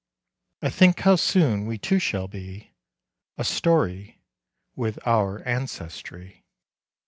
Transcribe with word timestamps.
I 0.63 0.71
think 0.71 1.01
how 1.01 1.15
soon 1.15 1.67
we 1.67 1.77
too 1.77 1.99
shall 1.99 2.27
be 2.27 2.71
A 3.37 3.43
story 3.43 4.19
with 4.75 4.97
our 5.05 5.47
ancestry. 5.47 6.43